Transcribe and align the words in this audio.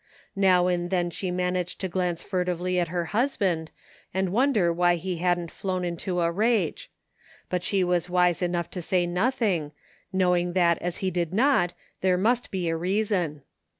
Now 0.35 0.65
and 0.65 0.89
then 0.89 1.11
she 1.11 1.29
managed 1.29 1.79
to 1.81 1.87
glance 1.87 2.23
furtively 2.23 2.79
at 2.79 2.87
her 2.87 3.05
husband 3.13 3.69
and 4.15 4.31
wonder 4.31 4.73
why 4.73 4.95
he 4.95 5.17
hadn't 5.17 5.51
flown 5.51 5.85
into 5.85 6.21
a 6.21 6.31
rage; 6.31 6.89
but 7.51 7.61
she 7.61 7.83
was 7.83 8.09
wise 8.09 8.41
enough 8.41 8.71
to 8.71 8.81
say 8.81 9.05
nothing, 9.05 9.73
knowing 10.11 10.53
that 10.53 10.79
as 10.81 10.97
he 11.05 11.11
did 11.11 11.35
not 11.35 11.75
there 12.01 12.17
must 12.17 12.49
be 12.49 12.67
a 12.67 12.75
reason. 12.75 13.43